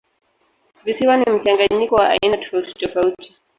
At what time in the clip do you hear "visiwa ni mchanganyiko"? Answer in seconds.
0.83-1.95